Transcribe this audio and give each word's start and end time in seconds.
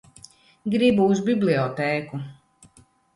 Gribu 0.75 1.05
uz 1.15 1.21
bibliotēku. 1.27 2.21